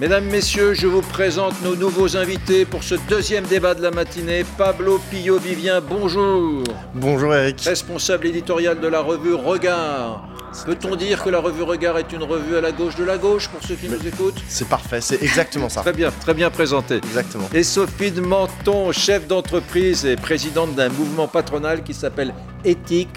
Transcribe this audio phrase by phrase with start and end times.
[0.00, 4.44] Mesdames, Messieurs, je vous présente nos nouveaux invités pour ce deuxième débat de la matinée.
[4.56, 6.62] Pablo Pillot-Vivien, bonjour.
[6.94, 7.62] Bonjour Eric.
[7.62, 10.28] Responsable éditorial de la revue Regard.
[10.64, 13.48] Peut-on dire que la revue Regard est une revue à la gauche de la gauche
[13.48, 14.40] pour ceux qui nous écoutent?
[14.46, 15.80] C'est parfait, c'est exactement ça.
[15.80, 16.98] Très bien, très bien présenté.
[16.98, 17.48] Exactement.
[17.52, 22.32] Et Sophie de Menton, chef d'entreprise et présidente d'un mouvement patronal qui s'appelle
[22.64, 23.10] Éthique.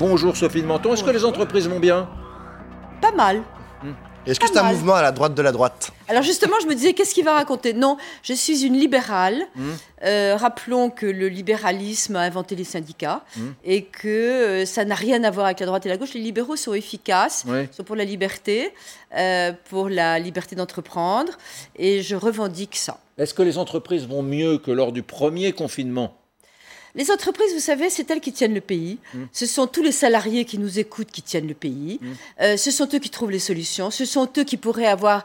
[0.00, 0.94] Bonjour Sophie de Menton.
[0.94, 2.08] Est-ce que les entreprises vont bien?
[3.00, 3.42] Pas mal.
[4.26, 6.74] Est-ce que c'est un mouvement à la droite de la droite Alors justement, je me
[6.74, 7.74] disais, qu'est-ce qu'il va raconter?
[7.74, 9.42] Non, je suis une libérale.
[9.54, 9.70] Hmm.
[10.04, 13.50] Euh, rappelons que le libéralisme a inventé les syndicats Hmm.
[13.64, 16.14] et que euh, ça n'a rien à voir avec la droite et la gauche.
[16.14, 17.68] Les libéraux sont efficaces, Oui.
[17.70, 18.72] sont pour la liberté,
[19.16, 21.32] euh, pour la liberté d'entreprendre,
[21.76, 22.98] et je revendique ça.
[23.18, 26.14] Est-ce que les entreprises vont mieux que lors du premier confinement?
[26.94, 28.98] Les entreprises, vous savez, c'est elles qui tiennent le pays.
[29.32, 31.98] Ce sont tous les salariés qui nous écoutent qui tiennent le pays.
[32.40, 33.90] Euh, ce sont eux qui trouvent les solutions.
[33.90, 35.24] Ce sont eux qui pourraient avoir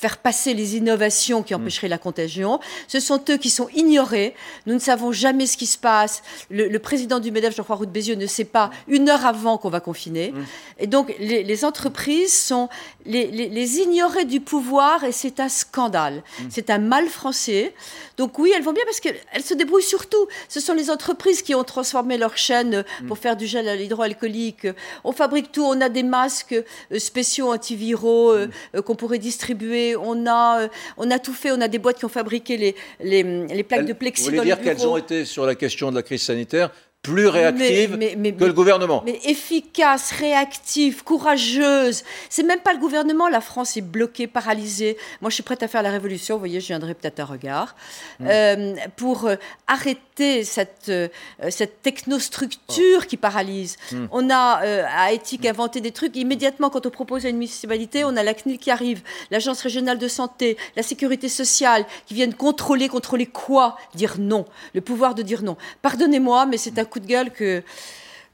[0.00, 2.60] faire passer les innovations qui empêcheraient la contagion.
[2.86, 4.34] Ce sont eux qui sont ignorés.
[4.66, 6.22] Nous ne savons jamais ce qui se passe.
[6.50, 9.58] Le, le président du MEDEF, Jean-François Roux de Bézieux, ne sait pas une heure avant
[9.58, 10.32] qu'on va confiner.
[10.78, 12.68] Et donc, les, les entreprises sont
[13.04, 16.22] les, les- les ignorés du pouvoir et c'est un scandale.
[16.48, 17.74] C'est un mal français.
[18.16, 20.26] Donc oui, elles vont bien parce qu'elles se débrouillent surtout.
[20.48, 24.66] Ce sont les entreprises qui ont transformé leur chaîne pour faire du gel à l'hydroalcoolique.
[25.04, 25.64] On fabrique tout.
[25.64, 26.52] On a des masques
[26.92, 29.87] euh, spéciaux antiviraux euh, euh, qu'on pourrait distribuer.
[29.96, 31.52] On a, euh, on a tout fait.
[31.52, 34.38] On a des boîtes qui ont fabriqué les, les, les plaques de plexi Vous voulez
[34.38, 36.70] dans dire les qu'elles ont été sur la question de la crise sanitaire
[37.02, 42.02] plus réactives Mais- mais- mais- que le gouvernement Mais efficace, réactive, courageuse.
[42.28, 43.28] C'est même pas le gouvernement.
[43.28, 44.96] La France est bloquée, paralysée.
[45.20, 46.34] Moi, je suis prête à faire la révolution.
[46.34, 47.76] Vous voyez, je viendrai peut-être à regard
[48.20, 49.36] euh, pour euh,
[49.68, 51.08] arrêter cette, euh,
[51.50, 53.76] cette technostructure qui paralyse.
[54.10, 54.60] On a
[54.96, 56.16] à éthique inventé des trucs.
[56.16, 59.98] Immédiatement, quand on propose à une municipalité, on a la CNIL qui arrive, l'Agence régionale
[59.98, 63.76] de santé, la sécurité sociale qui viennent contrôler, contrôler quoi?
[63.94, 64.44] Dire non.
[64.74, 65.56] Le pouvoir de dire non.
[65.82, 67.62] Pardonnez-moi, mais c'est un coup de gueule que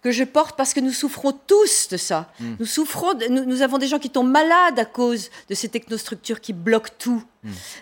[0.03, 2.31] que je porte parce que nous souffrons tous de ça.
[2.61, 5.71] Nous souffrons, de- nous, nous avons des gens qui tombent malades à cause de ces
[5.71, 7.23] technostructures qui bloquent tout.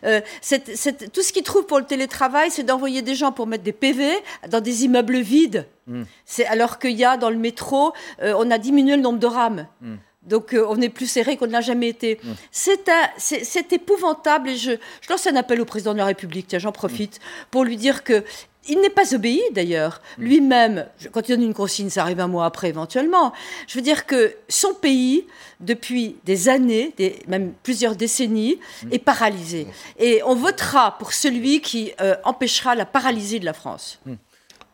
[0.04, 3.48] Euh, cette- cette- tout ce qu'ils trouvent pour le télétravail, c'est d'envoyer des gens pour
[3.48, 4.08] mettre des PV
[4.48, 5.66] dans des immeubles vides.
[6.24, 9.26] C'est alors qu'il y a dans le métro, euh, on a diminué le nombre de
[9.26, 9.66] rames.
[10.26, 12.20] Donc euh, on est plus serré qu'on ne l'a jamais été.
[12.50, 16.46] C'est un- c'est épouvantable et je, je lance un appel au président de la République.
[16.48, 17.18] Tiens, j'en profite
[17.50, 18.22] pour lui dire que
[18.68, 20.00] il n'est pas obéi d'ailleurs.
[20.18, 23.32] Lui-même, je- quand il donne une consigne, ça arrive un mois après éventuellement.
[23.66, 25.26] Je veux dire que son pays,
[25.58, 28.60] depuis des années, des, même plusieurs décennies,
[28.92, 29.66] est paralysé.
[29.98, 33.98] Et on votera pour celui qui euh, empêchera la paralysie de la France.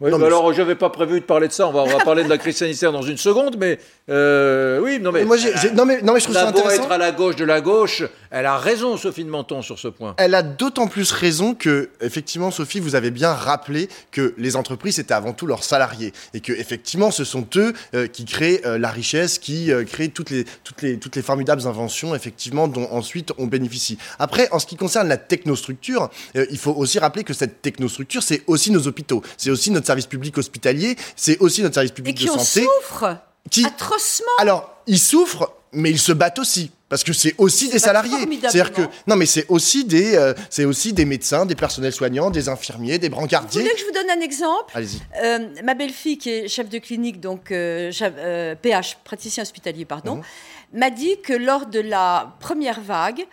[0.01, 1.67] Oui, Non, bah mais alors je n'avais pas prévu de parler de ça.
[1.67, 5.01] On va, on va parler de la crise sanitaire dans une seconde, mais euh, oui,
[5.01, 5.25] non mais.
[5.25, 6.85] Moi, j'ai- j'ai- non, mais, non, mais je trouve ça intéressant.
[6.85, 9.89] être à la gauche de la gauche, elle a raison, Sophie de Menton, sur ce
[9.89, 10.15] point.
[10.19, 14.95] Elle a d'autant plus raison que, effectivement, Sophie, vous avez bien rappelé que les entreprises,
[14.97, 16.13] c'était avant tout leurs salariés.
[16.33, 20.31] Et que, effectivement, ce sont eux euh, qui créent euh, la richesse, qui créent toutes
[20.31, 23.99] les, toutes, les, toutes les formidables inventions, effectivement, dont ensuite on bénéficie.
[24.21, 28.43] Après, en ce qui concerne la technostructure, il faut aussi rappeler que cette technostructure, c'est
[28.47, 32.17] aussi nos hôpitaux, c'est aussi notre service public hospitalier, c'est aussi notre service Et public
[32.17, 32.65] qui de santé.
[32.65, 33.17] souffrent
[33.51, 34.27] Qui, atrocement.
[34.39, 36.71] alors, ils souffrent, mais ils se battent aussi.
[36.89, 38.17] Parce que c'est aussi des salariés.
[38.41, 42.31] C'est-à-dire que non, mais c'est aussi des, euh, c'est aussi des médecins, des personnels soignants,
[42.31, 43.61] des infirmiers, des Vous brancardiers.
[43.61, 44.73] voulez que je vous donne un exemple?
[44.75, 44.99] Allez-y.
[45.23, 49.85] Euh, ma belle-fille, qui est chef de clinique, donc euh, chef- euh, PH, praticien hospitalier,
[49.85, 50.81] pardon, Mhm.
[50.81, 53.27] m'a dit que lors de la première vague,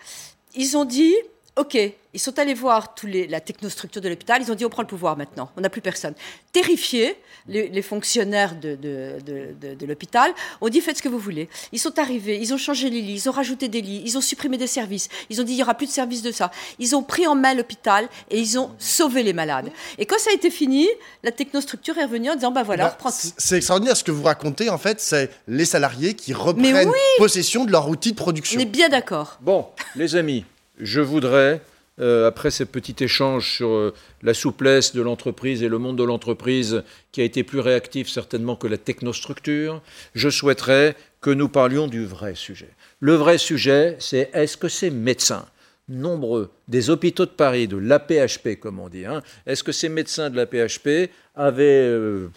[0.53, 1.13] ils ont dit,
[1.55, 1.77] OK,
[2.15, 4.81] ils sont allés voir tous les, la technostructure de l'hôpital, ils ont dit, on prend
[4.81, 6.13] le pouvoir maintenant, on n'a plus personne.
[6.53, 7.15] Terrifiés,
[7.47, 10.31] les, les fonctionnaires de, de, de- de- de l'hôpital
[10.61, 11.49] ont dit, faites ce que vous voulez.
[11.73, 14.21] Ils sont arrivés, ils ont changé les lits, ils ont rajouté des lits, ils ont
[14.21, 16.51] supprimé des services, ils ont dit, il n'y aura plus de service de ça.
[16.79, 19.69] Ils ont pris en main l'hôpital et ils ont sauvé les malades.
[19.97, 20.87] Et quand ça a été fini,
[21.23, 23.17] la technostructure est revenue en disant, bah voilà, on Bah, reprend tout.
[23.19, 24.69] c'est- c'est extraordinaire ce que vous racontez.
[24.69, 28.59] En fait, c'est les salariés qui reprennent oui possession de leur outil de On production.
[28.59, 29.37] est bien d'accord.
[29.41, 30.45] Bon, les amis,
[30.79, 31.61] je voudrais,
[31.99, 36.03] euh, après ces petits échanges sur euh, la souplesse de l'entreprise et le monde de
[36.03, 39.81] l'entreprise qui a été plus réactif certainement que la technostructure,
[40.13, 42.69] je souhaiterais que nous parlions du vrai sujet.
[42.99, 45.45] Le vrai sujet, c'est est-ce que ces médecins,
[45.87, 50.29] nombreux, des hôpitaux de Paris, de l'APHP comme on dit, hein, est-ce que ces médecins
[50.29, 51.87] de l'APHP avaient...
[51.87, 52.29] euh,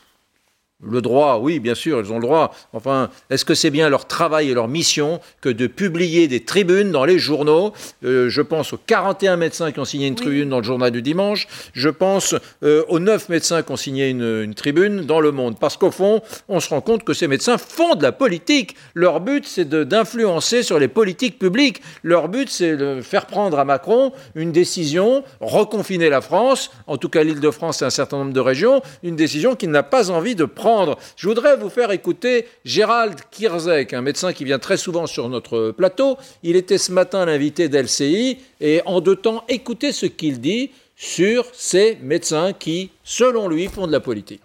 [0.80, 2.54] Le droit, oui, bien sûr, ils ont le droit.
[2.72, 6.92] Enfin, est-ce que c'est bien leur travail et leur mission que de publier des tribunes
[6.92, 7.72] dans les journaux?
[8.04, 11.02] Euh, Je pense aux 41 médecins qui ont signé une tribune dans le journal du
[11.02, 11.48] dimanche.
[11.72, 15.58] Je pense euh, aux 9 médecins qui ont signé une, tribune dans Le Monde.
[15.58, 18.76] Parce qu'au fond, on se rend compte que ces médecins font de la politique.
[18.94, 21.82] Leur but, c'est d'influencer sur les politiques publiques.
[22.04, 27.08] Leur but, c'est de faire prendre à Macron une décision, reconfiner la France, en tout
[27.08, 30.12] cas l'île de France et un certain nombre de régions, une décision qu'il n'a pas
[30.12, 30.67] envie de prendre
[31.16, 35.70] je voudrais vous faire écouter Gérald Kirzek, un médecin qui vient très souvent sur notre
[35.70, 36.16] plateau.
[36.42, 41.46] Il était ce matin l'invité d'LCI et en deux temps, écoutez ce qu'il dit sur
[41.52, 44.42] ces médecins qui, selon lui, font de la politique.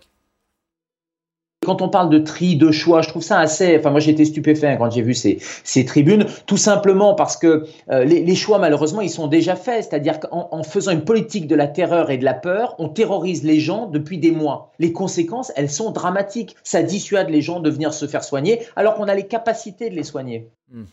[1.64, 3.78] Quand on parle de tri, de choix, je trouve ça assez.
[3.78, 7.66] Enfin, moi, j'ai été stupéfait quand j'ai vu ces, ces, tribunes, tout simplement parce que
[7.90, 9.88] euh, les, choix, malheureusement, ils sont déjà faits.
[9.90, 13.60] C'est-à-dire qu'en faisant une politique de la terreur et de la peur, on terrorise les
[13.60, 14.72] gens depuis des mois.
[14.80, 16.56] Les conséquences, elles sont dramatiques.
[16.64, 19.96] Ça dissuade les gens de venir se faire soigner, alors qu'on a les capacités de
[19.96, 20.50] les soigner.
[20.72, 20.84] Hmm.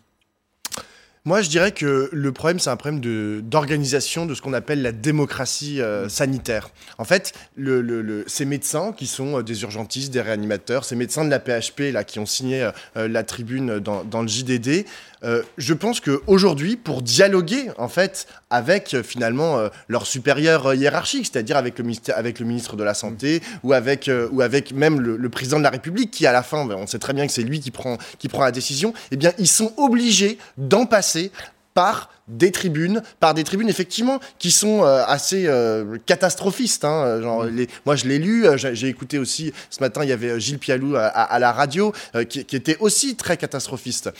[1.26, 4.92] Moi, je dirais que le problème, c'est un problème d'organisation de, ce qu'on appelle la
[4.92, 6.70] démocratie euh, sanitaire.
[6.96, 11.30] En fait, le, ces médecins qui sont euh, des urgentistes, des réanimateurs, ces médecins de
[11.30, 14.86] la PHP là, qui ont signé euh, la tribune dans, dans le JDD,
[15.22, 21.28] euh, je pense qu'aujourd'hui, pour dialoguer en fait avec euh, finalement euh, leur supérieur hiérarchique,
[21.30, 21.84] c'est-à-dire avec le,
[22.14, 25.70] avec le ministre de la Santé ou, avec, ou avec même le, président de la
[25.70, 28.28] République, qui à la fin, on sait très bien que c'est lui qui prend, qui
[28.28, 31.09] prend la décision, eh bien ils sont obligés d'en passer
[31.74, 36.84] par des tribunes, par des tribunes effectivement qui sont euh, assez euh, catastrophistes.
[36.84, 37.56] Hein, genre, mm.
[37.56, 40.58] les, moi, je l'ai lu, euh, j'ai écouté aussi ce matin, il y avait Gilles
[40.58, 41.92] Pialou à, la radio
[42.28, 44.10] qui, était aussi très catastrophiste.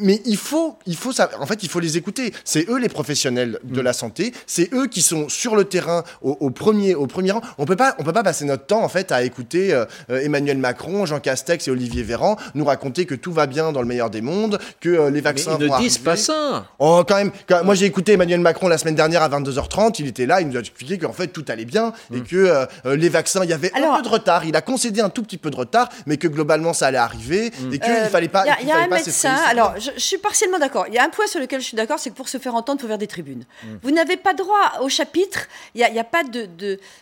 [0.00, 2.32] mais il faut, il faut ça, en fait, il faut les écouter.
[2.44, 3.84] C'est eux les professionnels de mm.
[3.84, 7.40] la santé, c'est eux qui sont sur le terrain au, premier, au premier rang.
[7.58, 9.78] On peut pas, on peut pas passer notre temps en fait à écouter
[10.08, 13.88] Emmanuel Macron, Jean Castex et Olivier Véran nous raconter que tout va bien dans le
[13.88, 16.66] meilleur des mondes, que les vaccins mais ils ne disent pas ça.
[16.78, 17.29] Oh, quand même
[17.64, 19.96] moi, j'ai écouté Emmanuel Macron la semaine dernière à 22h30.
[19.98, 22.24] Il était là, il nous a expliqué qu'en fait tout allait bien et mm.
[22.24, 24.44] que euh, euh, les vaccins, il y avait un peu de retard.
[24.44, 27.50] Il a concédé un tout petit peu de retard, mais que globalement ça allait arriver
[27.50, 27.74] mm.
[27.74, 28.44] et qu'il ne fallait pas.
[28.60, 29.34] Il y a, un médecin.
[29.48, 30.86] Alors, je, suis partiellement d'accord.
[30.88, 32.54] Il y a un point sur lequel je suis d'accord, c'est que pour se faire
[32.54, 33.44] entendre, il faut faire des tribunes.
[33.62, 33.66] Mm.
[33.82, 35.46] Vous n'avez pas droit au chapitre.
[35.74, 36.48] Il n'y a, pas de,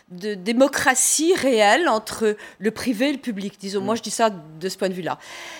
[0.09, 3.55] de, démocratie réelle entre le privé et le public.
[3.59, 5.17] Disons, moi, je dis ça de ce point de vue-là.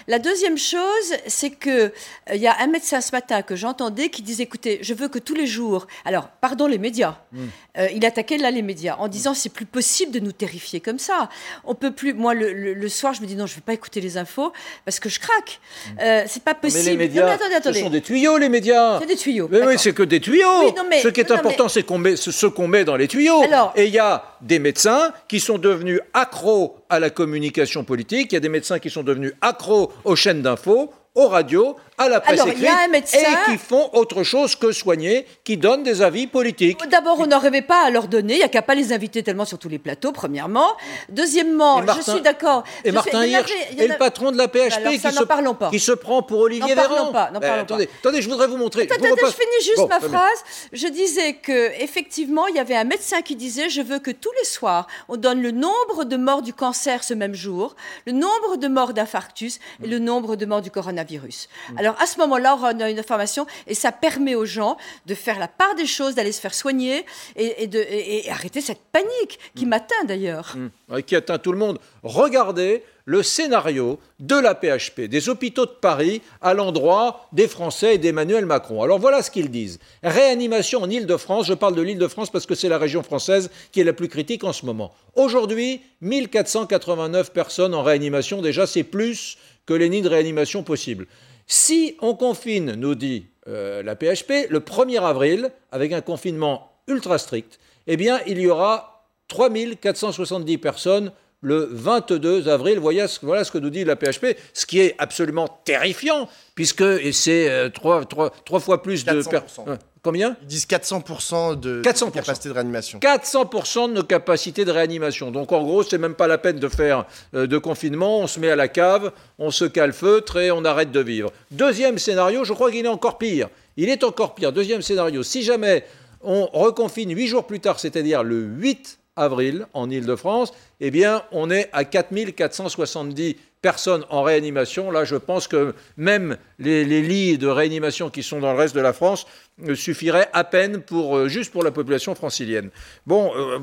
[0.07, 1.89] La deuxième chose, c'est que euh,
[2.33, 5.19] il y a un médecin ce matin que j'entendais qui disait écoutez, je veux que
[5.19, 5.85] tous les jours.
[6.05, 7.17] Alors, pardon les médias.
[7.31, 7.45] Hmm.
[7.77, 10.97] Euh, il attaquait là les médias en disant c'est plus possible de nous terrifier comme
[10.97, 11.29] ça.
[11.65, 12.15] On peut plus.
[12.15, 14.51] Moi, le, soir, je me dis non, je ne vais pas écouter les infos
[14.85, 15.59] parce que je craque.
[15.59, 15.99] Hmm.
[16.01, 16.83] Euh, c'est pas possible.
[16.85, 18.99] Mais les médias, ce sont des tuyaux, les médias.
[18.99, 19.47] C'est des tuyaux.
[19.51, 20.73] Mais oui, c'est que des tuyaux.
[21.03, 23.43] ce qui est important, c'est qu'on met ce qu'on met dans les tuyaux.
[23.75, 28.31] Et il y a des médecins qui sont devenus accros à la communication politique.
[28.31, 32.09] Il y a des médecins qui sont devenus accros aux chaînes d'infos aux radios, à
[32.09, 36.79] la presse écrite, et qui font autre chose que soigner, qui donnent des avis politiques.
[36.89, 39.45] D'abord, on n'arrivait pas à leur donner, il n'y a qu'à pas les inviter tellement
[39.45, 40.69] sur tous les plateaux, premièrement.
[41.09, 42.63] Deuxièmement, je suis d'accord.
[42.85, 46.39] Et Martin Hirsch, et le patron de la PHP qui, se, qui, se, prend pour
[46.39, 47.11] Olivier Véran.
[47.11, 48.83] Pas, ben, attendez, attendez, je voudrais vous montrer.
[48.83, 50.43] Attendez, je, finis juste ma phrase.
[50.71, 54.31] Je disais que effectivement, il y avait un médecin qui disait, je veux que tous
[54.39, 57.75] les soirs, on donne le nombre de morts du cancer ce même jour,
[58.05, 61.49] le nombre de morts d'infarctus et le nombre de morts du coronavirus.
[61.77, 64.77] Alors, alors à ce moment-là, on a une information et ça permet aux gens
[65.07, 67.03] de faire la part des choses, d'aller se faire soigner
[67.35, 67.83] et, de,
[68.29, 69.69] arrêter cette panique qui mm.
[69.69, 70.55] m'atteint d'ailleurs.
[70.55, 71.01] Mm.
[71.01, 71.79] qui atteint tout le monde.
[72.03, 77.97] Regardez le scénario de la PHP, des hôpitaux de Paris, à l'endroit des Français et
[77.97, 78.83] d'Emmanuel Macron.
[78.83, 79.79] Alors voilà ce qu'ils disent.
[80.03, 83.83] Réanimation en Ile-de-France, je parle de l'Île-de-France parce que c'est la région française qui est
[83.83, 84.93] la plus critique en ce moment.
[85.15, 91.07] Aujourd'hui, 1489 personnes en réanimation, déjà c'est plus que les nids de réanimation possibles.
[91.51, 97.17] Si on confine, nous dit euh, la PHP, le 1er avril, avec un confinement ultra
[97.17, 102.79] strict, eh bien, il y aura 3470 personnes le 22 avril.
[102.79, 107.69] Voilà ce, que nous dit la PHP, ce qui est absolument terrifiant, puisque c'est euh,
[107.69, 109.77] trois, fois plus de personnes.
[110.01, 110.37] Combien?
[110.43, 112.99] Ils disent 400%, de, capacité de réanimation.
[112.99, 115.29] 400% de nos capacités de réanimation.
[115.29, 118.19] Donc en gros, c'est même pas la peine de faire euh, de confinement.
[118.19, 121.31] On se met à la cave, on se calfeutre et on arrête de vivre.
[121.51, 123.49] Deuxième scénario, je crois qu'il est encore pire.
[123.75, 124.53] Il est encore pire.
[124.53, 125.83] Deuxième scénario, si jamais
[126.21, 131.51] on reconfine huit jours plus tard, c'est-à-dire le 8 avril en Ile-de-France, eh bien, on
[131.51, 134.91] est à 4470 personnes en réanimation.
[134.91, 138.81] Là, je pense que même les, lits de réanimation qui sont dans le reste de
[138.81, 139.25] la France
[139.67, 142.69] euh, suffiraient à peine pour, euh, juste pour la population francilienne.
[143.05, 143.59] Bon, euh,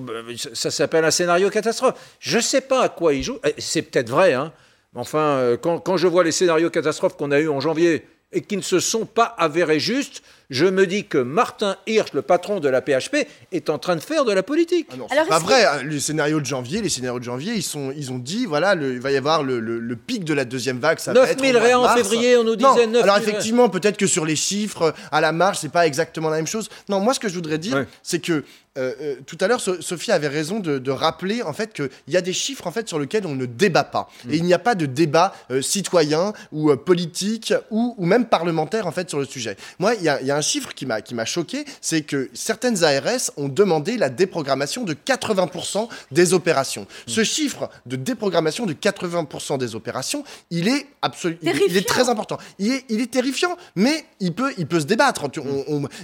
[0.55, 1.95] ça s'appelle un scénario catastrophe.
[2.21, 3.39] Je ne sais pas à quoi il joue.
[3.45, 4.53] Eh, c'est peut-être vrai, hein.
[4.95, 8.57] Enfin, quand, quand je vois les scénarios catastrophes qu'on a eus en janvier et qui
[8.57, 12.69] ne se sont pas avérés justes, je me dis que Martin Hirsch, le patron de
[12.69, 14.89] la PHP, est en train de faire de la politique.
[14.93, 15.65] Ah c'est pas vrai.
[15.65, 15.83] Hein.
[15.85, 19.01] Les scénarios de janvier, les scénarios de janvier, ils, sont, ils ont dit, voilà, il
[19.01, 20.99] va y avoir le, pic de la deuxième vague.
[20.99, 24.07] Ça 9 000 réens en février, on nous disait 9 000 Alors effectivement, peut-être que
[24.07, 26.69] sur les chiffres, à la marge, c'est pas exactement la même chose.
[26.89, 28.45] Non, moi, ce que je voudrais dire, c'est que
[28.77, 32.21] euh, euh, tout à l'heure, Sophie avait raison de, rappeler en fait qu'il y a
[32.21, 34.33] des chiffres en fait sur lesquels on ne débat pas mm.
[34.33, 38.87] et il n'y a pas de débat euh, citoyen ou politique ou, ou, même parlementaire
[38.87, 39.57] en fait sur le sujet.
[39.79, 42.85] Moi, il y, y, a un chiffre qui m'a qui m'a choqué, c'est que certaines
[42.85, 46.83] ARS ont demandé la déprogrammation de 80% des opérations.
[46.83, 47.11] Mm.
[47.11, 52.39] Ce chiffre de déprogrammation de 80% des opérations, il est absolument, il, est très important.
[52.59, 55.25] Il est, il est terrifiant, mais il peut, il peut se débattre.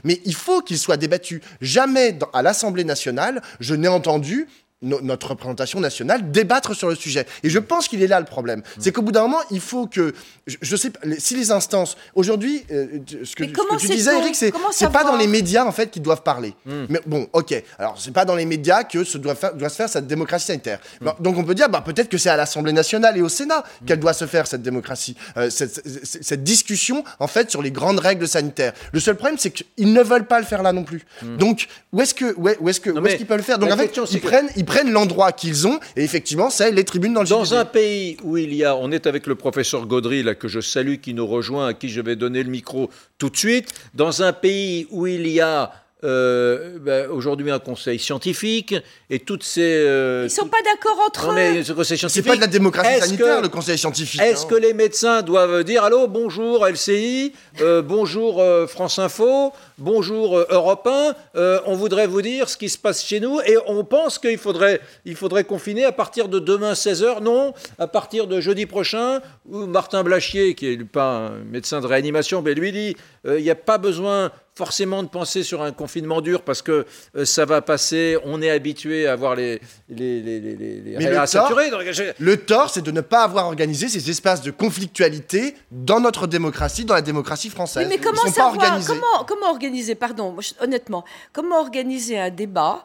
[0.04, 1.42] Mais il faut qu'il soit débattu.
[1.60, 4.46] Jamais dans, à la l'Assemblée nationale, je n'ai entendu
[4.82, 7.26] notre représentation nationale débattre sur le sujet.
[7.42, 8.62] Et je pense qu'il est là le problème.
[8.78, 10.12] C'est qu'au bout d'un moment, il faut que,
[10.46, 13.44] je, sais pas, si les instances, aujourd'hui, euh, ce que,
[13.78, 16.54] tu disais, Eric, c'est c'est pas dans les médias en fait qu'ils doivent parler.
[16.66, 16.86] Hmm.
[16.88, 17.62] Mais bon, ok.
[17.78, 20.46] Alors c'est pas dans les médias que se doit, faire, doit se faire cette démocratie
[20.46, 20.80] sanitaire.
[21.00, 21.10] Hmm.
[21.20, 24.00] donc on peut dire, bah, peut-être que c'est à l'Assemblée nationale et au Sénat qu'elle
[24.00, 28.26] doit se faire cette démocratie, euh, cette, cette, discussion en fait sur les grandes règles
[28.26, 28.72] sanitaires.
[28.92, 31.04] Le seul problème, c'est qu'ils ne veulent pas le faire là non plus.
[31.38, 33.58] Donc où est-ce que, où est-ce que, où est-ce qu'ils peuvent le faire?
[33.58, 37.12] Donc en fait, ils prennent, ils prennent l'endroit qu'ils ont, et effectivement, c'est les tribunes
[37.12, 40.22] dans le Dans un pays où il y a, on est avec le professeur Gaudry,
[40.22, 42.88] là, que je salue, qui nous rejoint, à qui je vais donner le micro
[43.18, 45.72] tout de suite, dans un pays où il y a
[46.04, 48.74] euh, ben, aujourd'hui un conseil scientifique
[49.08, 49.60] et toutes ces.
[49.62, 51.84] Euh, Ils sont pas d'accord entre non, mais eux.
[51.84, 54.20] C'est pas de la démocratie sanitaire le conseil scientifique.
[54.20, 54.48] Est-ce hein.
[54.50, 60.88] que les médecins doivent dire allô bonjour LCI, euh, bonjour France Info, bonjour Europe
[61.34, 64.38] 1, on voudrait vous dire ce qui se passe chez nous et on pense qu'il
[64.38, 69.20] faudrait il faudrait confiner à partir de demain 16h non à partir de jeudi prochain
[69.48, 73.50] où Martin Blachier qui est pas un médecin de réanimation mais lui dit il n'y
[73.50, 76.86] a pas besoin forcément de penser sur un confinement dur parce que
[77.16, 81.26] euh, ça va passer, on est habitué à avoir les, les, les, les, Mais le
[81.26, 81.70] saturés.
[81.70, 81.80] Tort,
[82.18, 86.84] le tort, c'est de ne pas avoir organisé ces espaces de conflictualité dans notre démocratie,
[86.84, 87.86] dans la démocratie française.
[87.88, 92.84] mais comment savoir, comment, comment organiser, pardon, honnêtement, comment organiser un débat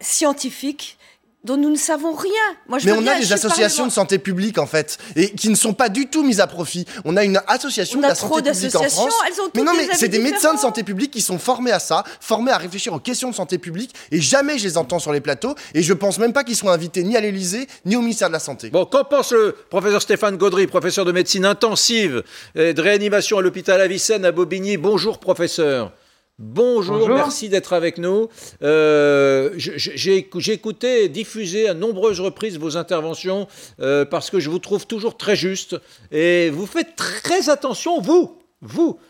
[0.00, 0.97] scientifique
[1.44, 2.30] dont nous ne savons rien.
[2.68, 5.54] Moi, je Mais on a des associations de santé publique en fait, et qui ne
[5.54, 6.84] sont pas du tout mises à profit.
[7.04, 9.14] On a une association de la santé publique en France.
[9.26, 11.78] Elles ont mais non, mais c'est des médecins de santé publique qui sont formés à
[11.78, 15.12] ça, formés à réfléchir aux questions de santé publique, et jamais je les entends sur
[15.12, 15.54] les plateaux.
[15.74, 18.32] Et je pense même pas qu'ils soient invités ni à l'Élysée ni au ministère de
[18.34, 18.70] la Santé.
[18.70, 22.24] Bon, qu'en pense le professeur Stéphane Gaudry, professeur de médecine intensive
[22.56, 24.76] et de réanimation à l'hôpital Avicenne à Bobigny?
[24.76, 25.92] Bonjour, professeur.
[26.38, 28.28] Bonjour, merci d'être avec nous.
[28.62, 33.48] Euh, j'ai écouté et diffusé à nombreuses reprises vos interventions
[33.80, 35.76] euh, parce que je vous trouve toujours très juste
[36.12, 39.00] et vous faites très attention, vous, vous,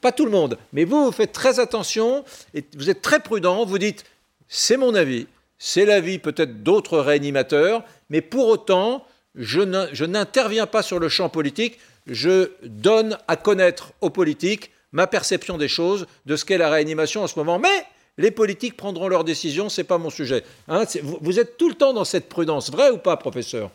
[0.00, 2.24] pas tout le monde, mais vous, vous faites très attention
[2.54, 3.64] et vous êtes très prudent.
[3.64, 4.04] Vous dites,
[4.46, 5.26] c'est mon avis,
[5.58, 11.80] c'est l'avis peut-être d'autres réanimateurs, mais pour autant, je n'interviens pas sur le champ politique,
[12.06, 17.22] je donne à connaître aux politiques ma perception des choses, de ce qu'est la réanimation
[17.22, 17.58] en ce moment.
[17.58, 17.84] Mais
[18.16, 20.42] les politiques prendront leurs décisions, ce n'est pas mon sujet.
[20.68, 20.84] Hein,
[21.20, 23.70] vous, êtes tout le temps dans cette prudence, vrai ou pas, professeur?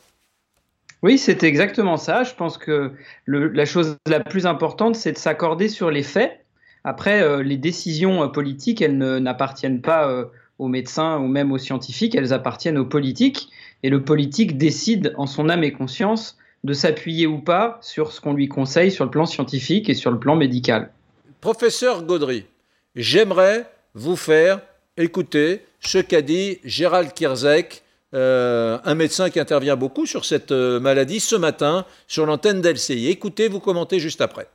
[1.04, 2.24] Oui, c'est exactement ça.
[2.24, 2.92] Je pense que
[3.28, 6.44] la chose la plus importante, c'est de s'accorder sur les faits.
[6.84, 10.26] Après, euh, les décisions euh, politiques, elles n'appartiennent pas euh,
[10.58, 13.50] aux médecins ou même aux scientifiques, elles appartiennent aux politiques.
[13.84, 18.22] Et le politique décide en son âme et conscience de s'appuyer ou pas sur ce
[18.22, 20.92] qu'on lui conseille sur le plan scientifique et sur le plan médical.
[21.42, 22.46] Professeur Gaudry,
[22.94, 24.62] j'aimerais vous faire
[24.96, 27.82] écouter ce qu'a dit Gérald Kierzek,
[28.14, 33.10] euh, un médecin qui intervient beaucoup sur cette euh, maladie ce matin sur l'antenne d'LCI.
[33.10, 34.48] Écoutez, vous commentez juste après.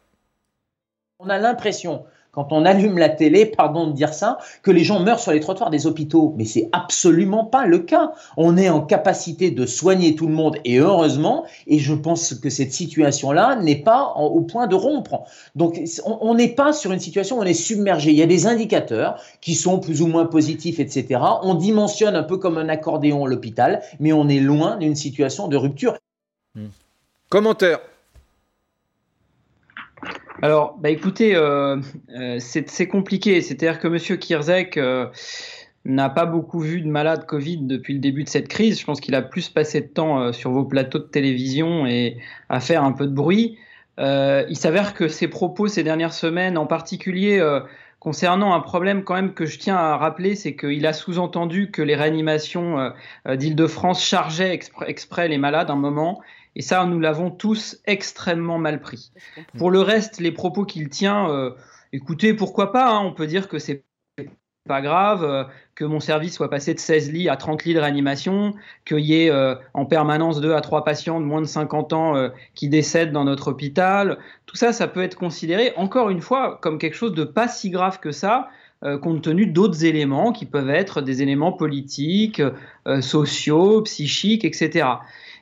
[1.19, 5.01] On a l'impression quand on allume la télé, pardon de dire ça, que les gens
[5.01, 6.35] meurent sur les trottoirs des hôpitaux.
[6.37, 8.13] Mais c'est absolument pas le cas.
[8.37, 12.51] On est en capacité de soigner tout le monde et heureusement, et je pense que
[12.51, 15.25] cette situation-là n'est pas au point de rompre.
[15.55, 18.11] Donc on n'est pas sur une situation où on est submergé.
[18.11, 21.19] Il y a des indicateurs qui sont plus ou moins positifs, etc.
[21.43, 25.57] On dimensionne un peu comme un accordéon l'hôpital, mais on est loin d'une situation de
[25.57, 25.97] rupture.
[27.31, 27.81] Commentaire.
[30.43, 31.81] Alors, bah écoutez, euh,
[32.15, 33.41] euh, c'est compliqué.
[33.41, 34.19] C'est-à-dire que M.
[34.19, 35.07] Kirzek, euh,
[35.85, 38.79] n'a pas beaucoup vu de malades Covid depuis le début de cette crise.
[38.79, 42.61] Je pense qu'il a plus passé de temps sur vos plateaux de télévision et à
[42.61, 43.57] faire un peu de bruit.
[43.99, 47.41] Il s'avère que ses propos ces dernières semaines, en particulier
[48.01, 51.83] concernant un problème quand même que je tiens à rappeler, c'est qu'il a sous-entendu que
[51.83, 52.91] les réanimations
[53.29, 56.21] d'Île-de-France chargeaient exprès, les malades un moment.
[56.57, 59.13] Et ça, nous l'avons tous extrêmement mal pris.
[59.57, 61.55] Pour le reste, les propos qu'il tient,
[61.93, 63.85] écoutez, pourquoi pas hein, On peut dire que c'est
[64.67, 65.45] pas grave, euh,
[65.75, 69.23] que mon service soit passé de 16 lits à 30 lits de réanimation, qu'il y
[69.23, 72.69] ait euh, en permanence 2 à 3 patients de moins de 50 ans euh, qui
[72.69, 74.19] décèdent dans notre hôpital.
[74.45, 77.71] Tout ça, ça peut être considéré, encore une fois, comme quelque chose de pas si
[77.71, 78.49] grave que ça,
[79.03, 82.43] compte tenu d'autres éléments qui peuvent être des éléments politiques,
[83.01, 84.87] sociaux, psychiques, etc.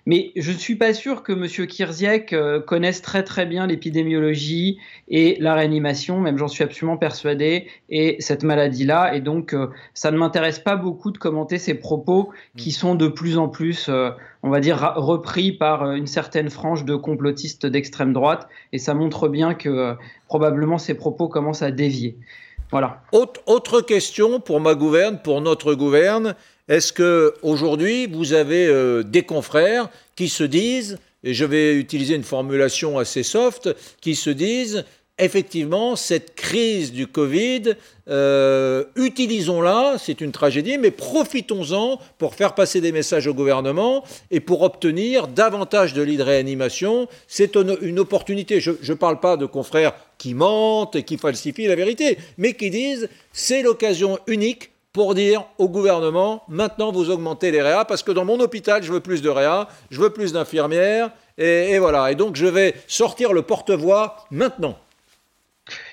[0.07, 1.67] Mais je ne suis pas sûr que M.
[1.67, 7.69] Kirziek euh, connaisse très très bien l'épidémiologie et la réanimation, même j'en suis absolument persuadé,
[7.89, 9.15] et cette maladie-là.
[9.15, 12.73] Et donc, euh, ça ne m'intéresse pas beaucoup de commenter ces propos qui mm.
[12.73, 14.11] sont de plus en plus, euh,
[14.43, 18.47] on va dire, repris par une certaine frange de complotistes d'extrême droite.
[18.73, 19.95] Et ça montre bien que
[20.29, 22.19] probablement ces propos commencent à dévier.
[22.71, 23.03] Voilà.
[23.13, 26.35] Autre, autre question pour ma gouverne, pour notre gouverne.
[26.69, 32.15] Est-ce que aujourd'hui vous avez euh, des confrères qui se disent, et je vais utiliser
[32.15, 34.85] une formulation assez soft, qui se disent
[35.19, 37.77] effectivement, cette crise du Covid,
[38.09, 44.41] euh, utilisons-la, c'est une tragédie, mais profitons-en pour faire passer des messages au gouvernement et
[44.41, 47.07] pour obtenir davantage de lits de réanimation.
[47.29, 48.61] C'est une, opportunité.
[48.61, 52.71] Je ne parle pas de confrères qui mentent et qui falsifient la vérité, mais qui
[52.71, 58.13] disent c'est l'occasion unique pour dire au gouvernement, maintenant vous augmentez les réa, parce que
[58.13, 62.13] dans mon hôpital, je veux plus de réa, je veux plus d'infirmières, et, voilà.
[62.13, 64.79] Et donc je vais sortir le porte-voix maintenant.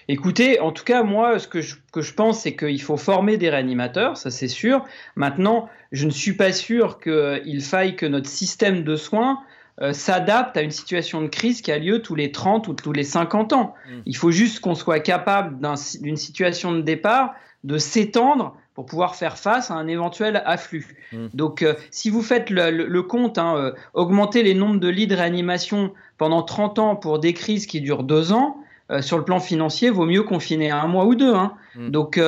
[0.08, 3.38] Écoutez, en tout cas, moi, ce que je, que je pense, c'est qu'il faut former
[3.38, 4.86] des réanimateurs, ça c'est sûr.
[5.15, 9.39] Maintenant, je ne suis pas sûr qu'il faille que notre système de soins
[9.81, 12.93] euh, s'adapte à une situation de crise qui a lieu tous les 30 ou tous
[12.93, 13.74] les 50 ans.
[13.89, 14.00] Mm.
[14.05, 15.58] Il faut juste qu'on soit capable
[16.01, 20.88] d'une situation de départ de s'étendre pour pouvoir faire face à un éventuel afflux.
[21.12, 21.28] Hmm.
[21.36, 25.16] Donc, euh, si vous faites le, compte, hein, euh, augmenter les nombres de lits de
[25.16, 28.58] réanimation pendant 30 ans pour des crises qui durent deux ans,
[28.90, 31.36] euh, sur le plan financier, vaut mieux confiner à un mois ou deux.
[31.36, 31.54] Hein.
[31.76, 31.90] Hmm.
[31.90, 32.20] Donc,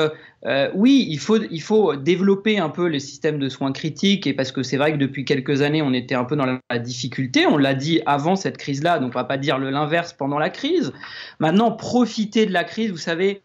[0.75, 4.51] oui, il faut, il faut développer un peu les systèmes de soins critiques, et parce
[4.51, 7.47] que c'est vrai que depuis quelques années, on était un peu dans la, difficulté.
[7.47, 10.93] On l'a dit avant cette crise-là, donc on va pas dire l'inverse pendant la crise.
[11.39, 13.41] Maintenant, profiter de la crise, vous savez,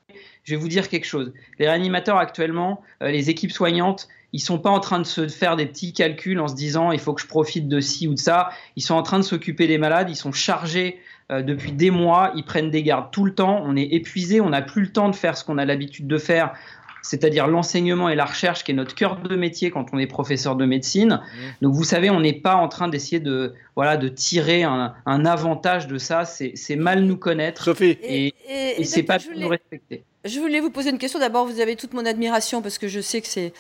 [0.49, 1.35] je vais vous dire quelque chose.
[1.59, 5.56] Les réanimateurs actuellement, euh, les équipes soignantes, ils sont pas en train de se faire
[5.56, 8.19] des petits calculs en se disant il faut que je profite de ci ou de
[8.19, 8.49] ça.
[8.75, 10.08] Ils sont en train de s'occuper des malades.
[10.08, 12.32] Ils sont chargés euh, depuis des mois.
[12.34, 13.63] Ils prennent des gardes tout le temps.
[13.63, 14.41] On est épuisé.
[14.41, 16.54] On n'a plus le temps de faire ce qu'on a l'habitude de faire
[17.00, 20.56] c'est-à-dire l'enseignement et la recherche, qui est notre cœur de métier quand on est professeur
[20.56, 21.21] de médecine.
[21.23, 21.39] Mmh.
[21.63, 25.87] Donc vous savez, on n'est pas en train d'essayer de, voilà, de tirer un, avantage
[25.87, 26.25] de ça.
[26.25, 27.65] C'est mal nous connaître.
[27.65, 27.97] Sophie.
[28.02, 30.04] Et, et, c'est pas nous respecter.
[30.25, 31.19] Je voulais vous poser une question.
[31.19, 33.52] D'abord, vous avez toute mon admiration parce que je sais que c'est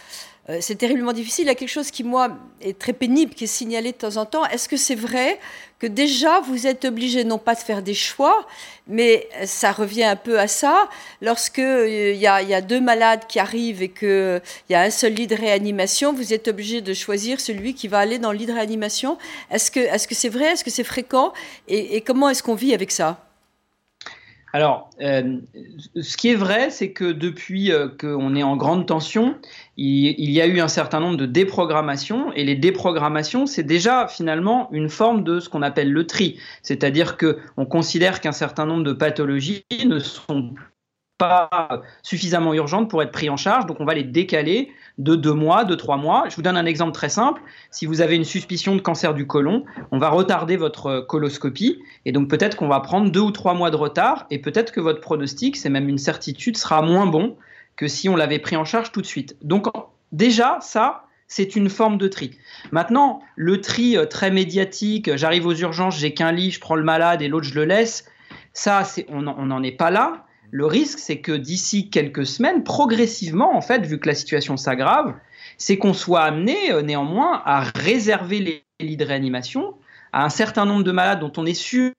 [0.50, 1.44] euh, c'est terriblement difficile.
[1.44, 4.16] Il y a quelque chose qui, moi, est très pénible, qui est signalé de temps
[4.16, 4.46] en temps.
[4.46, 5.38] Est-ce que c'est vrai
[5.78, 8.46] que déjà, vous êtes obligé non pas de faire des choix,
[8.86, 10.88] mais ça revient un peu à ça.
[11.20, 14.40] Lorsque euh, il y, a, deux malades qui arrivent et qu'il
[14.70, 17.98] y a un seul lit de réanimation, vous êtes obligé de choisir celui qui va
[17.98, 19.18] aller dans le lit de réanimation.
[19.50, 20.52] Est-ce que c'est -ce c'est vrai?
[20.52, 21.32] Est-ce que c'est fréquent?
[21.68, 23.27] Et comment est-ce qu'on vit avec ça?
[24.58, 25.36] Alors, euh,
[26.00, 29.36] ce qui est vrai, c'est que depuis euh, qu'on est en grande tension,
[29.76, 34.68] il, y a eu un certain nombre de déprogrammations, et les déprogrammations, c'est déjà finalement
[34.72, 38.92] une forme de ce qu'on appelle le tri, c'est-à-dire qu'on considère qu'un certain nombre de
[38.92, 40.52] pathologies ne sont
[41.18, 41.48] pas
[42.02, 45.64] suffisamment urgentes pour être pris en charge, donc on va les décaler de deux mois,
[45.64, 46.24] de trois mois.
[46.28, 47.40] Je vous donne un exemple très simple.
[47.70, 52.12] Si vous avez une suspicion de cancer du côlon, on va retarder votre coloscopie, et
[52.12, 55.00] donc peut-être qu'on va prendre deux ou trois mois de retard, et peut-être que votre
[55.00, 57.36] pronostic, c'est même une certitude, sera moins bon
[57.76, 59.36] que si on l'avait pris en charge tout de suite.
[59.42, 59.66] Donc
[60.10, 62.36] déjà, ça, c'est une forme de tri.
[62.72, 66.82] Maintenant, le tri euh, très médiatique, j'arrive aux urgences, j'ai qu'un lit, je prends le
[66.82, 68.06] malade et l'autre je le laisse,
[68.52, 70.24] ça, on n'en est pas là.
[70.50, 75.14] Le risque, c'est que d'ici quelques semaines, progressivement, en fait, vu que la situation s'aggrave,
[75.58, 79.74] c'est qu'on soit amené euh, néanmoins à réserver les lits de réanimation
[80.12, 81.92] à un certain nombre de malades dont on est sûr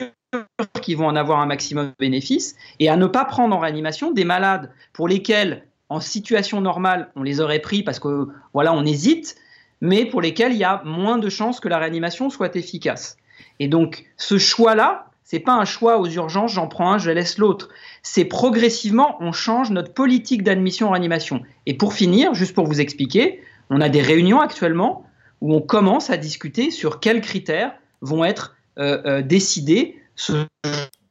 [0.81, 4.11] qu'ils vont en avoir un maximum de bénéfices et à ne pas prendre en réanimation
[4.11, 8.85] des malades pour lesquels, en situation normale, on les aurait pris parce que voilà, on
[8.85, 9.35] hésite,
[9.81, 13.17] mais pour lesquels il y a moins de chances que la réanimation soit efficace.
[13.59, 17.37] Et donc, ce choix-là, C'est pas un choix aux urgences, j'en prends un, je laisse
[17.37, 17.69] l'autre.
[18.01, 21.43] C'est progressivement, on change notre politique d'admission en réanimation.
[21.67, 23.39] Et pour finir, juste pour vous expliquer,
[23.69, 25.05] on a des réunions actuellement
[25.41, 30.47] où on commence à discuter sur quels critères vont être euh, euh, décidés ce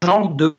[0.04, 0.56] genre de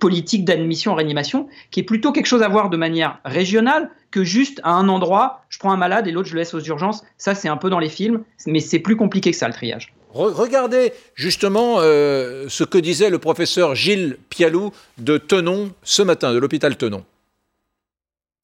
[0.00, 4.24] politique d'admission en réanimation, qui est plutôt quelque chose à voir de manière régionale que
[4.24, 7.04] juste à un endroit, je prends un malade et l'autre je le laisse aux urgences.
[7.18, 9.92] Ça, c'est un peu dans les films, mais c'est plus compliqué que ça, le triage.
[10.14, 16.38] Regardez justement euh, ce que disait le professeur Gilles Pialou de Tenon ce matin, de
[16.38, 17.04] l'hôpital Tenon.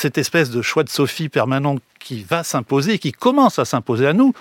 [0.00, 4.12] Cette espèce de choix de Sophie permanent qui va s'imposer, qui commence à s'imposer à
[4.12, 4.32] nous,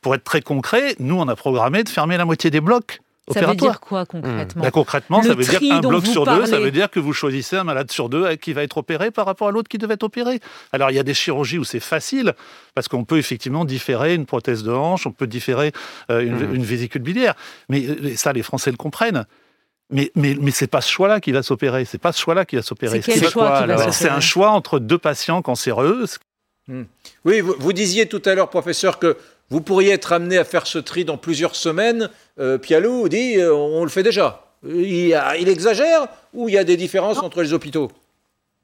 [0.00, 3.01] pour être très concret, nous, on a programmé de fermer la moitié des blocs.
[3.30, 6.58] Ça veut dire quoi concrètement bah, Concrètement, ça veut dire un bloc sur deux, ça
[6.58, 9.48] veut dire que vous choisissez un malade sur deux qui va être opéré par rapport
[9.48, 10.40] à l'autre qui devait être opéré.
[10.72, 12.34] Alors il y a des chirurgies où c'est facile,
[12.74, 15.72] parce qu'on peut effectivement différer une prothèse de hanche, on peut différer
[16.10, 16.54] euh, mmh.
[16.54, 17.34] une, vésicule biliaire.
[17.68, 19.24] Mais euh, ça, les Français le comprennent.
[19.90, 21.84] Mais, mais, mais c'est pas ce choix-là qui va s'opérer.
[21.84, 23.02] C'est pas ce choix-là qui va s'opérer.
[23.02, 26.06] C'est un choix entre deux patients cancéreux.
[26.66, 26.82] Mmh.
[27.24, 29.16] Oui, vous, disiez tout à l'heure, professeur, que
[29.50, 32.08] vous pourriez être amené à faire ce tri dans plusieurs semaines.
[32.38, 34.46] Euh, Pialou dit euh, on, le fait déjà.
[34.64, 35.12] Il,
[35.48, 37.90] exagère ou il y a des différences entre les hôpitaux?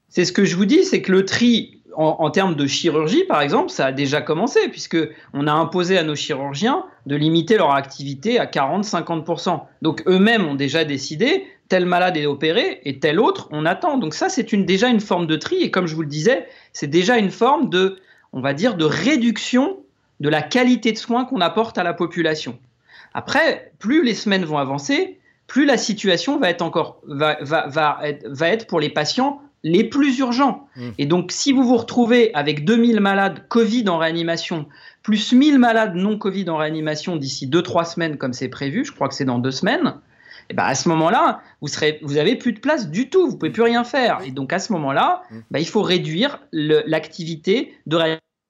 [0.08, 3.42] C'est ce que je vous dis, c'est que le tri en, termes de chirurgie, par
[3.42, 4.96] exemple, ça a déjà commencé, puisque
[5.34, 9.62] on a imposé à nos chirurgiens de limiter leur activité à 40-50%.
[9.82, 13.98] Donc eux-mêmes ont déjà décidé, tel malade est opéré et tel autre, on attend.
[13.98, 16.46] Donc ça, c'est une, déjà une forme de tri, et comme je vous le disais,
[16.72, 17.98] c'est déjà une forme de,
[18.32, 19.78] on va dire, de réduction
[20.20, 22.58] de la qualité de soins qu'on apporte à la population.
[23.14, 28.66] Après, plus les semaines vont avancer, plus la situation va être encore va, va, être,
[28.66, 30.68] pour les patients les plus urgents.
[30.76, 30.88] Mmh.
[30.98, 34.66] Et donc, si vous vous retrouvez avec 2000 malades Covid en réanimation,
[35.02, 39.08] plus 1000 malades non Covid en réanimation d'ici 2-3 semaines, comme c'est prévu, je crois
[39.08, 39.94] que c'est dans deux semaines,
[40.50, 43.28] et eh ben à ce moment-là, vous serez, vous avez plus de place du tout,
[43.28, 44.20] vous pouvez plus rien faire.
[44.24, 45.36] Et donc à ce moment-là, mmh.
[45.50, 47.98] ben, il faut réduire l'activité de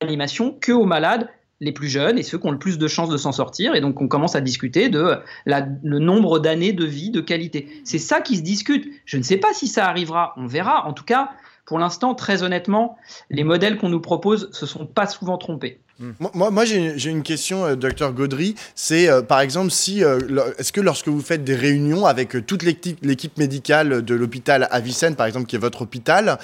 [0.00, 1.28] réanimation que aux malades
[1.60, 3.74] les plus jeunes et ceux qui ont le plus de chances de s'en sortir.
[3.74, 7.68] Et donc, on commence à discuter de le nombre d'années de vie de qualité.
[7.84, 8.88] C'est ça qui se discute.
[9.04, 10.86] Je ne sais pas si ça arrivera, on verra.
[10.86, 11.30] En tout cas,
[11.66, 12.96] pour l'instant, très honnêtement,
[13.30, 15.80] les modèles qu'on nous propose se sont pas souvent trompés.
[16.20, 18.54] Moi, moi j'ai une question, euh, docteur Gaudry.
[18.76, 20.18] C'est euh, par exemple, si euh,
[20.58, 25.26] est-ce que lorsque vous faites des réunions avec toute l'équipe médicale de l'hôpital Avicenne, par
[25.26, 26.38] exemple, qui est votre hôpital,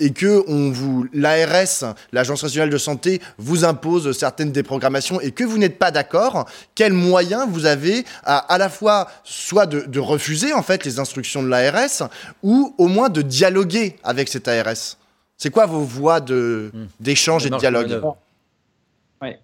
[0.00, 5.44] et que on vous l'ARS, l'Agence nationale de santé, vous impose certaines déprogrammations et que
[5.44, 10.00] vous n'êtes pas d'accord, quels moyens vous avez à, à la fois soit de, de,
[10.00, 12.08] refuser en fait les instructions de l'ARS
[12.42, 14.96] ou au moins de dialoguer avec cette ARS
[15.36, 16.70] C'est quoi vos voies hmm.
[17.00, 18.00] d'échange et de dialogue?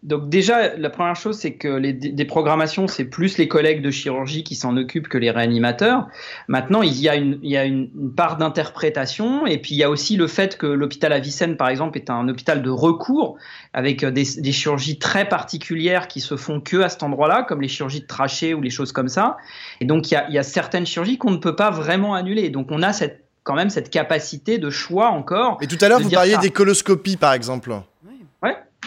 [0.03, 4.45] Donc déjà, la première chose, c'est que les déprogrammations, c'est plus les collègues de chirurgie
[4.45, 6.09] qui s'en occupent que les réanimateurs.
[6.49, 9.85] Maintenant, il y a une, il y a une, part d'interprétation, et puis il y
[9.85, 13.37] a aussi le fait que l'hôpital Avicenne, par exemple, est un hôpital de recours,
[13.73, 17.69] avec des, des, chirurgies très particulières qui se font que à cet endroit-là, comme les
[17.69, 19.37] chirurgies de trachée ou les choses comme ça.
[19.81, 22.15] Et donc, il y a, il y a certaines chirurgies qu'on ne peut pas vraiment
[22.15, 22.51] annuler.
[22.51, 25.59] Donc, on a cette, quand même cette capacité de choix encore.
[25.61, 27.73] Et tout à l'heure, vous parliez des coloscopies, par exemple.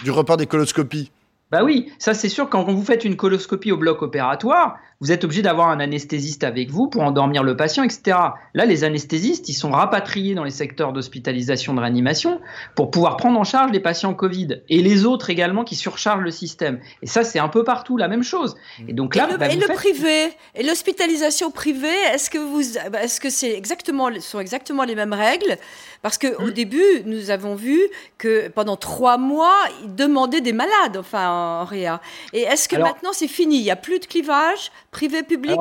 [0.03, 1.11] Du report des coloscopies.
[1.51, 5.25] Bah oui, ça c'est sûr, quand vous faites une coloscopie au bloc opératoire, vous êtes
[5.25, 8.17] obligé d'avoir un anesthésiste avec vous pour endormir le patient, etc.
[8.53, 12.39] Là, les anesthésistes, ils sont rapatriés dans les secteurs d'hospitalisation de réanimation
[12.73, 16.31] pour pouvoir prendre en charge les patients Covid et les autres également qui surchargent le
[16.31, 16.79] système.
[17.01, 18.55] Et ça, c'est un peu partout la même chose.
[18.87, 23.29] Et donc là, et le, bah, privé, et l'hospitalisation privée, est-ce que vous, est-ce que
[23.29, 25.57] c'est exactement, sont exactement les mêmes règles?
[26.01, 26.51] Parce que au mmh.
[26.51, 27.77] début, nous avons vu
[28.17, 31.99] que pendant trois mois, ils demandaient des malades, enfin en réa.
[32.31, 33.57] Et est-ce que maintenant c'est fini?
[33.57, 35.59] Il n'y a plus de clivage Privé, public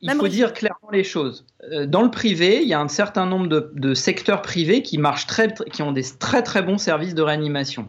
[0.00, 1.46] Il faut dire clairement les choses.
[1.70, 5.26] Euh, dans le privé, il y a un certain nombre de, secteurs privés qui marchent
[5.26, 7.88] très, qui ont des très très bons services de réanimation.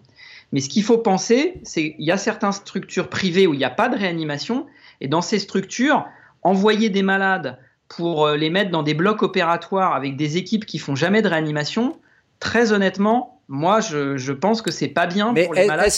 [0.51, 3.63] Mais ce qu'il faut penser, c'est qu'il y a certaines structures privées où il n'y
[3.63, 4.67] a pas de réanimation,
[4.99, 6.05] et dans ces structures,
[6.43, 10.79] envoyer des malades pour euh, les mettre dans des blocs opératoires avec des équipes qui
[10.79, 11.97] font jamais de réanimation,
[12.39, 15.91] très honnêtement, moi, je, pense que c'est pas bien pour les malades.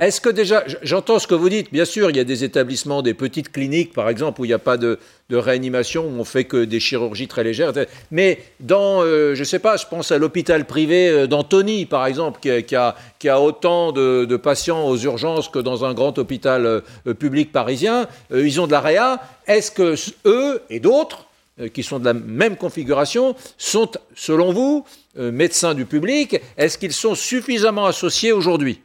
[0.00, 3.02] Est-ce que déjà, j'entends ce que vous dites, bien sûr, il y a des établissements,
[3.02, 4.96] des petites cliniques, par exemple, où il n'y a pas de,
[5.28, 7.72] réanimation, où on fait que des chirurgies très légères.
[8.12, 12.06] Mais dans, euh, je ne sais pas, je pense à l'hôpital privé euh, d'Antony, par
[12.06, 17.50] exemple, qui, a, autant de, patients aux urgences que dans un grand hôpital euh, public
[17.50, 19.20] parisien, ils ont de la réa.
[19.48, 19.96] Est-ce que
[20.26, 21.26] eux et d'autres
[21.68, 24.84] qui sont de la même configuration sont, selon vous,
[25.18, 28.80] euh, médecins du public, est-ce qu'ils sont suffisamment associés aujourd'hui?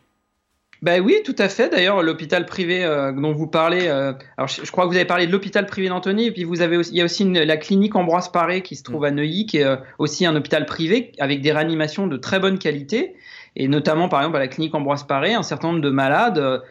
[0.82, 1.70] Ben oui, tout à fait.
[1.70, 5.26] D'ailleurs, l'hôpital privé euh, dont vous parlez, euh, alors je, crois que vous avez parlé
[5.26, 7.96] de l'hôpital privé d'Antony, et puis vous avez aussi, il y a aussi la clinique
[7.96, 11.42] Ambroise Paré qui se trouve à Neuilly, qui est euh, aussi un hôpital privé avec
[11.42, 13.16] des réanimations de très bonne qualité.
[13.56, 16.62] Et notamment, par exemple, à la clinique Ambroise Paré, un certain nombre de malades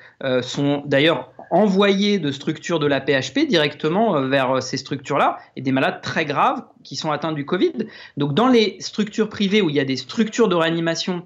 [0.43, 6.01] sont d'ailleurs envoyés de structures de la PHP directement vers ces structures-là, et des malades
[6.03, 7.73] très graves qui sont atteints du Covid.
[8.17, 11.25] Donc, dans les structures privées où il y a des structures de réanimation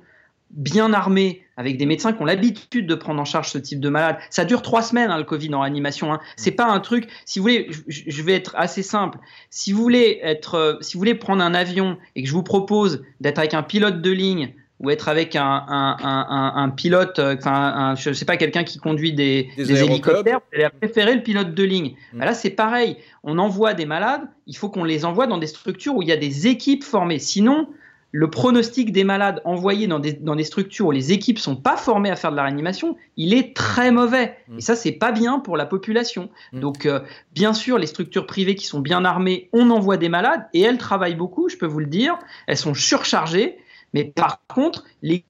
[0.51, 3.89] bien armés, avec des médecins qui ont l'habitude de prendre en charge ce type de
[3.89, 4.17] malade.
[4.31, 6.13] Ça dure trois semaines, hein, le Covid en réanimation.
[6.13, 6.21] Hein.
[6.37, 7.09] C'est pas un truc.
[7.25, 9.19] Si vous voulez, je, vais être assez simple.
[9.51, 12.43] Si vous voulez être, euh, si vous voulez prendre un avion et que je vous
[12.43, 17.19] propose d'être avec un pilote de ligne ou être avec un, un, un, un pilote,
[17.19, 21.23] euh, enfin, je sais pas, quelqu'un qui conduit des, des, hélicoptères, vous allez préférer le
[21.23, 21.95] pilote de ligne.
[22.13, 22.19] Mm.
[22.19, 22.97] Bah là, c'est pareil.
[23.25, 26.13] On envoie des malades, il faut qu'on les envoie dans des structures où il y
[26.13, 27.19] a des équipes formées.
[27.19, 27.69] Sinon,
[28.13, 31.77] le pronostic des malades envoyés dans des, dans des structures où les équipes sont pas
[31.77, 34.37] formées à faire de la réanimation, il est très mauvais.
[34.47, 34.59] Mm.
[34.59, 36.31] Et ça, c'est pas bien pour la population.
[36.53, 36.61] Mm.
[36.61, 37.01] Donc, euh,
[37.35, 40.79] bien sûr, les structures privées qui sont bien armées, on envoie des malades et elles
[40.79, 42.17] travaillent beaucoup, je peux vous le dire.
[42.47, 43.59] Elles sont surchargées.
[43.95, 45.25] Mais par contre, les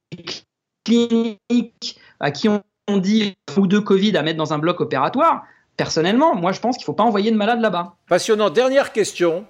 [0.85, 5.45] cliniques à qui on dit ou de Covid à mettre dans un bloc opératoire,
[5.77, 7.97] personnellement, moi, je pense qu'il ne faut pas envoyer de malades là-bas.
[8.09, 8.51] Passionnant.
[8.51, 9.47] Dernière question.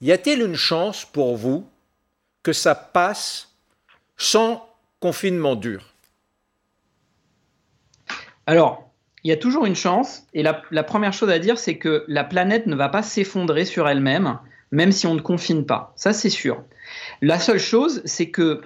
[0.00, 1.66] Y a-t-il une chance pour vous
[2.42, 3.54] que ça passe
[4.16, 4.66] sans
[5.00, 5.94] confinement dur?
[8.46, 8.86] Alors,
[9.24, 12.22] il y a toujours une chance, et la, première chose à dire, c'est que la
[12.22, 14.38] planète ne va pas s'effondrer sur elle-même,
[14.76, 15.94] même si on ne confine pas.
[15.96, 16.62] Ça, c'est sûr.
[17.22, 18.60] La seule chose, c'est que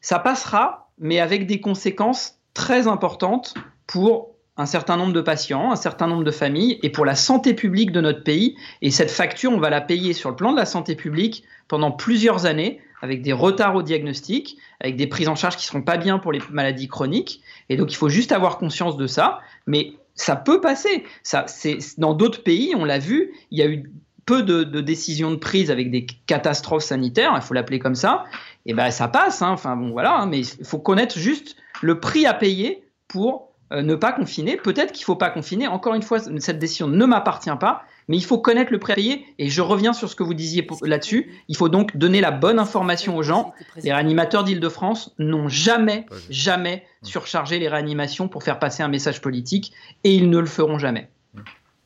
[0.00, 3.52] ça passera, mais avec des conséquences très importantes
[3.88, 7.52] pour un certain nombre de patients, un certain nombre de familles, et pour la santé
[7.52, 8.56] publique de notre pays.
[8.80, 11.90] Et cette facture, on va la payer sur le plan de la santé publique pendant
[11.90, 15.82] plusieurs années, avec des retards au diagnostic, avec des prises en charge qui ne seront
[15.82, 17.42] pas bien pour les maladies chroniques.
[17.70, 19.40] Et donc, il faut juste avoir conscience de ça.
[19.66, 21.02] Mais ça peut passer.
[21.24, 23.90] Ça, c'est, dans d'autres pays, on l'a vu, il y a eu
[24.26, 28.24] peu de, décisions de prise avec des catastrophes sanitaires, il faut l'appeler comme ça.
[28.66, 29.40] Et ben, ça passe.
[29.40, 29.50] Hein.
[29.50, 30.18] Enfin, bon, voilà.
[30.18, 30.26] Hein.
[30.26, 34.56] mais il faut connaître juste le prix à payer pour euh, ne pas confiner.
[34.56, 35.68] Peut-être qu'il ne faut pas confiner.
[35.68, 37.82] Encore une fois, cette décision ne m'appartient pas.
[38.08, 39.24] Mais il faut connaître le prix à payer.
[39.38, 41.32] Et je reviens sur ce que vous disiez là-dessus.
[41.48, 43.54] Il faut donc donner la bonne information aux gens.
[43.82, 49.72] Les réanimateurs d'Île-de-France n'ont jamais, jamais surchargé les réanimations pour faire passer un message politique.
[50.02, 51.10] Et ils ne le feront jamais.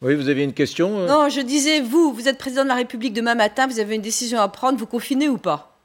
[0.03, 2.75] Oui, vous aviez une question euh Non, je disais, vous, vous êtes président de la
[2.75, 5.79] République demain matin, vous avez une décision à prendre, vous confinez ou pas?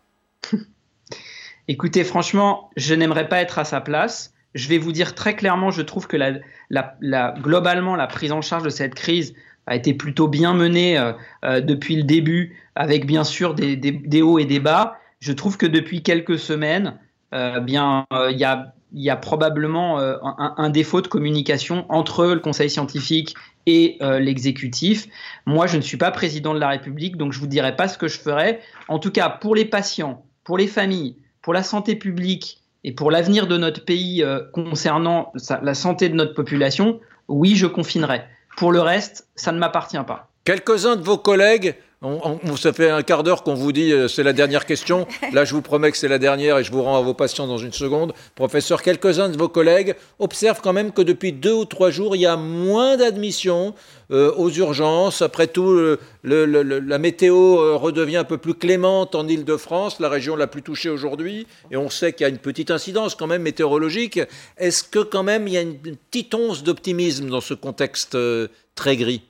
[1.67, 4.34] Écoutez, franchement, je n'aimerais pas être à sa place.
[4.54, 8.63] Je vais vous dire très clairement, je trouve que la, globalement, la prise en charge
[8.63, 9.34] de cette crise
[9.67, 11.12] a été plutôt bien menée euh,
[11.43, 14.97] euh, depuis le début, avec bien sûr des, hauts et des bas.
[15.19, 16.97] Je trouve que depuis quelques semaines,
[17.34, 22.39] euh, bien, il y a, y, a, probablement un, un, défaut de communication entre le
[22.39, 25.08] Conseil scientifique et l'exécutif.
[25.45, 27.97] Moi, je ne suis pas président de la République, donc je vous dirai pas ce
[27.97, 28.60] que je ferai.
[28.88, 33.10] En tout cas, pour les patients, pour les familles, pour la santé publique et pour
[33.10, 38.23] l'avenir de notre pays concernant la santé de notre population, oui, je confinerai.
[38.58, 40.29] Pour le reste, ça ne m'appartient pas.
[40.45, 44.23] Quelques-uns de vos collègues, on, ça fait un quart d'heure qu'on vous dit euh, c'est
[44.23, 45.07] la dernière question.
[45.33, 47.47] Là, je vous promets que c'est la dernière et je vous rends à vos patients
[47.47, 48.13] dans une seconde.
[48.35, 52.21] Professeur, quelques-uns de vos collègues observent quand même que depuis deux ou trois jours, il
[52.21, 53.73] y a moins d'admissions
[54.11, 55.21] euh, aux urgences.
[55.21, 60.47] Après tout, la météo euh, redevient un peu plus clémente en Ile-de-France, la région la
[60.47, 61.47] plus touchée aujourd'hui.
[61.71, 64.19] Et on sait qu'il y a une petite incidence quand même météorologique.
[64.57, 68.17] Est-ce que quand même il y a une petite once d'optimisme dans ce contexte
[68.75, 69.21] très gris?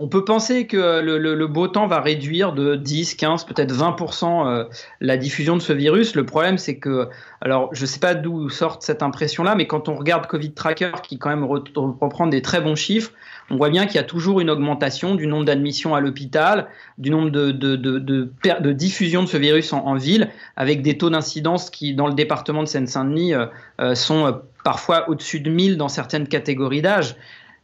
[0.00, 4.64] On peut penser que le, beau temps va réduire de 10, 15, peut-être 20% euh,
[5.02, 6.14] la diffusion de ce virus.
[6.14, 7.10] Le problème, c'est que,
[7.42, 10.92] alors je ne sais pas d'où sort cette impression-là, mais quand on regarde Covid Tracker,
[11.02, 13.12] qui quand même reprend des très bons chiffres,
[13.50, 17.10] on voit bien qu'il y a toujours une augmentation du nombre d'admissions à l'hôpital, du
[17.10, 21.94] nombre de, de, de, diffusion de ce virus en, ville, avec des taux d'incidence qui,
[21.94, 23.46] dans le département de Seine-Saint-Denis, euh,
[23.82, 27.16] euh, sont parfois au-dessus de 1000 dans certaines catégories d'âge.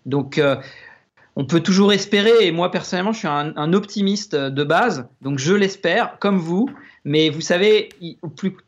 [0.05, 0.41] Donc,
[1.37, 5.53] on peut toujours espérer, et moi personnellement, je suis un, optimiste de base, donc je
[5.53, 6.71] l'espère, comme vous.
[7.05, 7.91] Mais vous savez,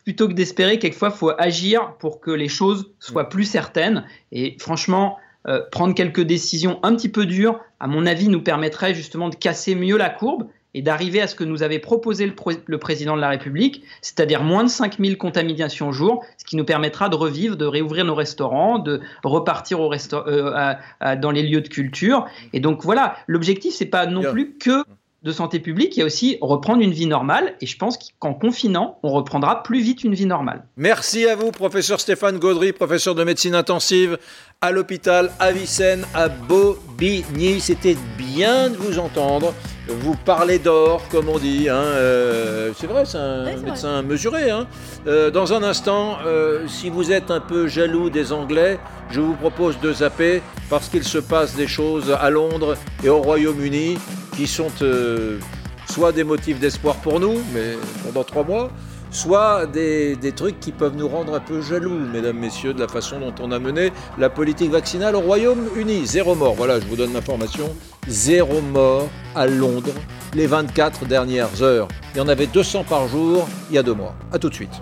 [0.04, 4.04] plutôt que d'espérer, quelquefois, il faut agir pour que les choses soient plus certaines.
[4.33, 5.16] Et franchement,
[5.48, 9.35] euh, prendre quelques décisions un petit peu dures, à mon avis, nous permettrait justement de
[9.35, 10.46] casser mieux la courbe
[10.78, 14.62] et d'arriver à ce que nous avait proposé le, président de la République, c'est-à-dire moins
[14.62, 18.78] de 5000 contaminations au jour, ce qui nous permettra de revivre, de réouvrir nos restaurants,
[18.78, 20.74] de repartir au euh,
[21.20, 22.26] dans les lieux de culture.
[22.52, 24.84] Et donc voilà, l'objectif, c'est pas non plus que
[25.24, 27.54] de santé publique, il y a aussi reprendre une vie normale.
[27.61, 30.64] Et je pense qu'en confinant, on reprendra plus vite une vie normale.
[30.76, 34.18] Merci à vous, professeur Stéphane Gaudry, professeur de médecine intensive
[34.61, 37.61] à l'hôpital Avicenne à Bobigny.
[37.61, 39.54] C'était bien de vous entendre.
[39.88, 41.68] Vous parlez d'or, comme on dit.
[41.68, 44.50] Hein, euh, c'est vrai, c'est un médecin mesuré.
[44.50, 44.68] Hein.
[45.09, 48.78] Euh, dans un instant, euh, si vous êtes un peu jaloux des Anglais,
[49.11, 53.18] je vous propose de zapper parce qu'il se passe des choses à Londres et au
[53.18, 53.98] Royaume-Uni
[54.38, 54.68] qui sont
[55.90, 57.72] soit des motifs d'espoir pour nous, mais
[58.05, 58.70] pendant trois mois,
[59.11, 62.87] soit des, des, trucs qui peuvent nous rendre un peu jaloux, mesdames, messieurs, de la
[62.87, 66.07] façon dont on a mené la politique vaccinale au Royaume-Uni.
[66.07, 67.74] Zéro mort, voilà, je vous donne l'information.
[68.07, 69.94] Zéro mort à Londres
[70.35, 71.88] les 24 dernières heures.
[72.14, 74.14] Il y en avait 200 par jour il y a deux mois.
[74.31, 74.81] A tout de suite.